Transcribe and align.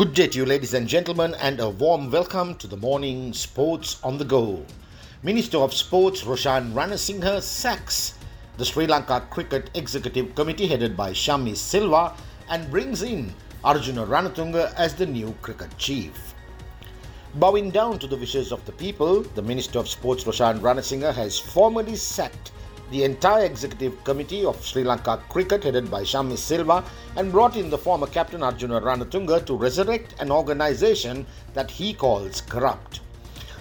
Good 0.00 0.14
day 0.14 0.28
to 0.28 0.38
you, 0.38 0.46
ladies 0.46 0.72
and 0.72 0.88
gentlemen, 0.88 1.34
and 1.42 1.60
a 1.60 1.68
warm 1.68 2.10
welcome 2.10 2.54
to 2.54 2.66
the 2.66 2.78
morning 2.78 3.34
Sports 3.34 4.00
on 4.02 4.16
the 4.16 4.24
Go. 4.24 4.64
Minister 5.22 5.58
of 5.58 5.74
Sports 5.74 6.24
Roshan 6.24 6.72
Ranasinghe 6.72 7.42
sacks 7.42 8.14
the 8.56 8.64
Sri 8.64 8.86
Lanka 8.86 9.26
Cricket 9.28 9.68
Executive 9.74 10.34
Committee 10.34 10.66
headed 10.66 10.96
by 10.96 11.10
Shammi 11.10 11.54
Silva 11.54 12.14
and 12.48 12.70
brings 12.70 13.02
in 13.02 13.34
Arjuna 13.62 14.06
Ranatunga 14.06 14.72
as 14.76 14.94
the 14.94 15.04
new 15.04 15.34
cricket 15.42 15.76
chief. 15.76 16.32
Bowing 17.34 17.70
down 17.70 17.98
to 17.98 18.06
the 18.06 18.16
wishes 18.16 18.52
of 18.52 18.64
the 18.64 18.72
people, 18.72 19.20
the 19.34 19.42
Minister 19.42 19.80
of 19.80 19.86
Sports 19.86 20.24
Roshan 20.24 20.60
Ranasinghe 20.60 21.12
has 21.12 21.38
formally 21.38 21.96
sacked 21.96 22.52
the 22.90 23.04
entire 23.04 23.44
executive 23.44 24.02
committee 24.04 24.44
of 24.44 24.64
Sri 24.64 24.82
Lanka 24.82 25.22
cricket 25.28 25.64
headed 25.64 25.90
by 25.90 26.02
Shammi 26.02 26.36
Silva 26.36 26.84
and 27.16 27.30
brought 27.30 27.56
in 27.56 27.70
the 27.70 27.78
former 27.78 28.06
captain 28.06 28.42
Arjuna 28.42 28.80
Ranatunga 28.80 29.46
to 29.46 29.56
resurrect 29.56 30.14
an 30.20 30.32
organization 30.32 31.24
that 31.54 31.70
he 31.70 31.94
calls 31.94 32.40
corrupt. 32.40 33.00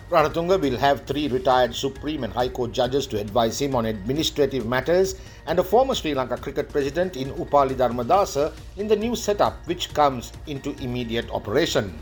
Ranatunga 0.10 0.60
will 0.60 0.78
have 0.78 1.06
three 1.06 1.28
retired 1.28 1.76
Supreme 1.76 2.24
and 2.24 2.34
High 2.34 2.50
Court 2.50 2.72
judges 2.72 3.06
to 3.08 3.20
advise 3.20 3.62
him 3.62 3.76
on 3.76 3.86
administrative 3.86 4.66
matters 4.66 5.14
and 5.46 5.60
a 5.60 5.64
former 5.64 5.94
Sri 5.94 6.16
Lanka 6.16 6.38
cricket 6.38 6.70
president 6.70 7.16
in 7.16 7.30
Upali 7.34 7.76
Dharmadasa 7.76 8.52
in 8.78 8.88
the 8.88 8.96
new 8.96 9.16
setup 9.16 9.56
which 9.68 9.94
comes 9.94 10.34
into 10.48 10.76
immediate 10.82 11.30
operation. 11.30 11.94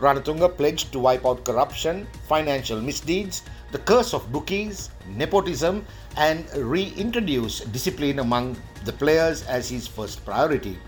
Ranatunga 0.00 0.56
pledged 0.56 0.92
to 0.92 0.98
wipe 0.98 1.26
out 1.26 1.44
corruption, 1.44 2.06
financial 2.28 2.80
misdeeds, 2.80 3.42
the 3.72 3.78
curse 3.78 4.14
of 4.14 4.30
bookies, 4.32 4.90
nepotism, 5.08 5.84
and 6.16 6.48
reintroduce 6.56 7.60
discipline 7.60 8.20
among 8.20 8.56
the 8.84 8.92
players 8.92 9.42
as 9.46 9.68
his 9.68 9.86
first 9.86 10.24
priority. 10.24 10.78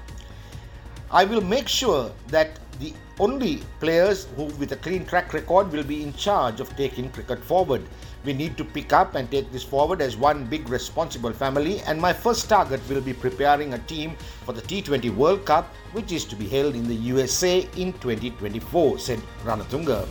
I 1.11 1.25
will 1.25 1.41
make 1.41 1.67
sure 1.67 2.13
that 2.29 2.59
the 2.81 2.95
only 3.19 3.63
players 3.79 4.27
who 4.37 4.45
with 4.59 4.73
a 4.73 4.77
clean 4.77 5.05
track 5.05 5.35
record 5.35 5.71
will 5.71 5.85
be 5.85 6.03
in 6.03 6.15
charge 6.15 6.61
of 6.61 6.75
taking 6.77 7.11
cricket 7.11 7.45
forward. 7.45 7.83
We 8.25 8.33
need 8.33 8.57
to 8.57 8.65
pick 8.65 8.95
up 8.95 9.15
and 9.15 9.31
take 9.31 9.53
this 9.53 9.63
forward 9.63 10.01
as 10.01 10.17
one 10.17 10.47
big 10.47 10.67
responsible 10.71 11.33
family 11.33 11.81
and 11.81 12.01
my 12.01 12.15
first 12.15 12.49
target 12.49 12.81
will 12.89 13.03
be 13.03 13.13
preparing 13.13 13.75
a 13.75 13.79
team 13.81 14.17
for 14.47 14.55
the 14.55 14.63
T20 14.63 15.15
World 15.15 15.45
Cup 15.45 15.67
which 15.93 16.11
is 16.11 16.25
to 16.25 16.37
be 16.37 16.49
held 16.49 16.75
in 16.75 16.89
the 16.89 16.95
USA 16.95 17.69
in 17.77 17.93
2024 17.95 18.99
said 18.99 19.21
Ranatunga. 19.45 20.09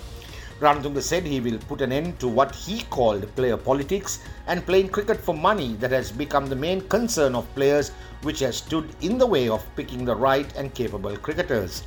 Ranatunga 0.59 1.01
said 1.01 1.23
he 1.23 1.39
will 1.39 1.57
put 1.69 1.81
an 1.81 1.91
end 1.91 2.19
to 2.19 2.27
what 2.27 2.53
he 2.53 2.81
called 2.91 3.33
player 3.35 3.57
politics 3.57 4.19
and 4.45 4.65
playing 4.65 4.89
cricket 4.89 5.17
for 5.17 5.33
money 5.33 5.75
that 5.75 5.91
has 5.91 6.11
become 6.11 6.47
the 6.47 6.55
main 6.55 6.81
concern 6.89 7.33
of 7.33 7.55
players, 7.55 7.91
which 8.23 8.41
has 8.41 8.57
stood 8.57 8.89
in 9.01 9.17
the 9.17 9.25
way 9.25 9.47
of 9.47 9.65
picking 9.77 10.03
the 10.03 10.15
right 10.15 10.53
and 10.57 10.73
capable 10.73 11.15
cricketers. 11.15 11.83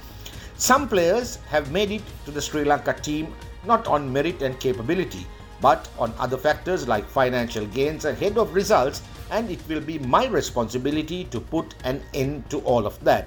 Some 0.62 0.88
players 0.88 1.38
have 1.48 1.72
made 1.72 1.90
it 1.90 2.02
to 2.24 2.30
the 2.30 2.40
Sri 2.40 2.62
Lanka 2.62 2.92
team 2.92 3.34
not 3.66 3.88
on 3.88 4.12
merit 4.12 4.42
and 4.42 4.60
capability, 4.60 5.26
but 5.60 5.88
on 5.98 6.14
other 6.20 6.36
factors 6.36 6.86
like 6.86 7.04
financial 7.04 7.66
gains 7.66 8.04
ahead 8.04 8.38
of 8.38 8.54
results, 8.54 9.02
and 9.32 9.50
it 9.50 9.58
will 9.68 9.80
be 9.80 9.98
my 9.98 10.26
responsibility 10.26 11.24
to 11.24 11.40
put 11.40 11.74
an 11.82 12.00
end 12.14 12.48
to 12.50 12.60
all 12.60 12.86
of 12.86 13.02
that. 13.02 13.26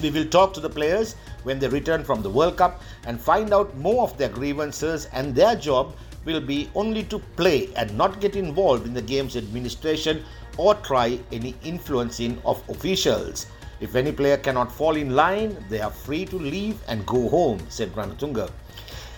We 0.00 0.08
will 0.08 0.24
talk 0.24 0.54
to 0.54 0.60
the 0.60 0.70
players 0.70 1.14
when 1.42 1.58
they 1.58 1.68
return 1.68 2.02
from 2.04 2.22
the 2.22 2.30
World 2.30 2.56
Cup 2.56 2.80
and 3.04 3.20
find 3.20 3.52
out 3.52 3.76
more 3.76 4.04
of 4.04 4.16
their 4.16 4.30
grievances, 4.30 5.10
and 5.12 5.34
their 5.34 5.56
job 5.56 5.94
will 6.24 6.40
be 6.40 6.70
only 6.74 7.02
to 7.02 7.18
play 7.36 7.68
and 7.76 7.94
not 7.98 8.18
get 8.18 8.34
involved 8.34 8.86
in 8.86 8.94
the 8.94 9.02
game's 9.02 9.36
administration 9.36 10.24
or 10.56 10.74
try 10.76 11.18
any 11.32 11.54
influencing 11.64 12.40
of 12.46 12.66
officials. 12.70 13.46
If 13.78 13.94
any 13.94 14.10
player 14.10 14.38
cannot 14.38 14.72
fall 14.72 14.96
in 14.96 15.14
line, 15.14 15.56
they 15.68 15.80
are 15.80 15.90
free 15.90 16.24
to 16.26 16.36
leave 16.36 16.80
and 16.88 17.04
go 17.04 17.28
home, 17.28 17.60
said 17.68 17.94
Ranatunga. 17.94 18.50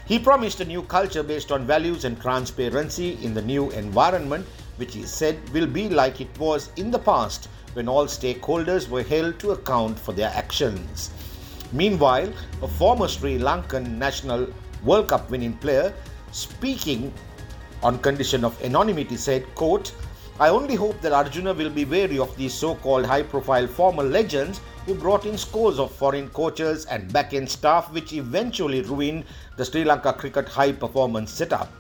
He 0.07 0.19
promised 0.19 0.61
a 0.61 0.65
new 0.65 0.83
culture 0.83 1.23
based 1.23 1.53
on 1.53 1.67
values 1.67 2.05
and 2.05 2.21
transparency 2.21 3.19
in 3.23 3.35
the 3.35 3.43
new 3.43 3.71
environment, 3.71 4.47
which 4.77 4.95
he 4.95 5.05
said 5.05 5.37
will 5.51 5.67
be 5.67 5.89
like 5.89 6.21
it 6.21 6.39
was 6.39 6.71
in 6.77 6.91
the 6.91 6.99
past 6.99 7.49
when 7.75 7.89
all 7.89 8.07
stakeholders 8.07 8.89
were 8.89 9.03
held 9.03 9.39
to 9.39 9.51
account 9.51 9.99
for 9.99 10.13
their 10.13 10.31
actions. 10.35 11.11
Meanwhile, 11.73 12.33
a 12.63 12.69
former 12.69 13.07
Sri 13.07 13.39
Lankan 13.39 13.99
national 13.99 14.49
World 14.83 15.09
Cup 15.09 15.31
winning 15.31 15.53
player 15.59 15.93
speaking 16.33 17.13
on 17.83 17.99
condition 17.99 18.45
of 18.45 18.61
anonymity 18.65 19.17
said, 19.17 19.45
quote, 19.55 19.93
I 20.41 20.51
only 20.51 20.77
hope 20.77 21.01
that 21.01 21.13
Arjuna 21.13 21.53
will 21.53 21.69
be 21.69 21.85
wary 21.85 22.21
of 22.21 22.37
these 22.37 22.55
so-called 22.55 23.05
high-profile 23.05 23.67
former 23.67 24.05
legends 24.05 24.61
who 24.87 24.95
brought 24.95 25.27
in 25.27 25.37
scores 25.37 25.81
of 25.81 25.91
foreign 25.91 26.29
coaches 26.29 26.85
and 26.85 27.13
back-end 27.13 27.51
staff 27.51 27.93
which 27.93 28.13
eventually 28.13 28.83
ruined 28.83 29.25
the 29.57 29.65
Sri 29.65 29.83
Lanka 29.83 30.13
cricket 30.13 30.49
high-performance 30.49 31.33
setup. 31.33 31.73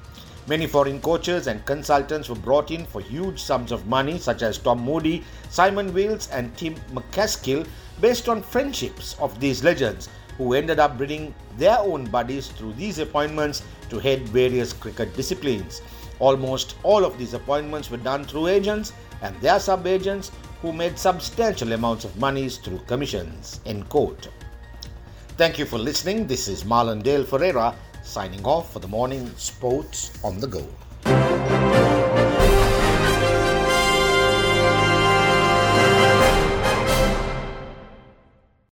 Many 0.49 0.67
foreign 0.67 1.01
coaches 1.01 1.47
and 1.47 1.65
consultants 1.67 2.29
were 2.29 2.35
brought 2.35 2.73
in 2.73 2.85
for 2.85 3.01
huge 3.01 3.41
sums 3.41 3.71
of 3.71 3.87
money, 3.87 4.19
such 4.19 4.43
as 4.43 4.59
Tom 4.59 4.81
Moody, 4.81 5.23
Simon 5.51 5.95
Wills, 5.95 6.29
and 6.33 6.57
Tim 6.57 6.75
McCaskill, 6.93 7.65
based 8.01 8.29
on 8.29 8.43
friendships 8.43 9.15
of 9.21 9.39
these 9.39 9.63
legends, 9.63 10.09
who 10.37 10.55
ended 10.55 10.81
up 10.81 10.99
bringing 10.99 11.33
their 11.59 11.79
own 11.79 12.07
buddies 12.07 12.49
through 12.49 12.73
these 12.73 12.99
appointments 12.99 13.63
to 13.89 14.01
head 14.01 14.29
various 14.31 14.73
cricket 14.73 15.15
disciplines. 15.15 15.81
Almost 16.21 16.75
all 16.83 17.05
of 17.05 17.17
these 17.19 17.35
appointments 17.35 17.91
were 17.91 17.97
done 17.97 18.25
through 18.25 18.49
agents 18.49 18.93
and 19.23 19.39
their 19.41 19.61
sub 19.61 19.87
agents 19.87 20.31
who 20.63 20.73
made 20.73 20.99
substantial 20.99 21.73
amounts 21.73 22.05
of 22.05 22.17
monies 22.19 22.59
through 22.59 22.79
commissions. 22.87 23.61
End 23.67 23.89
quote. 23.89 24.29
Thank 25.37 25.59
you 25.59 25.65
for 25.65 25.79
listening. 25.79 26.27
This 26.27 26.49
is 26.49 26.65
Marlon 26.65 27.03
Dale 27.03 27.25
Ferreira 27.25 27.75
signing 28.03 28.45
off 28.45 28.73
for 28.73 28.81
the 28.81 28.89
morning 28.89 29.31
sports 29.37 30.19
on 30.25 30.41
the 30.41 30.49
go. 30.49 30.67